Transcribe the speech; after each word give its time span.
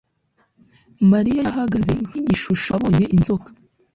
Mariya 1.11 1.41
yahagaze 1.47 1.93
nkigishusho 2.07 2.69
abonye 2.77 3.05
inzoka 3.15 3.49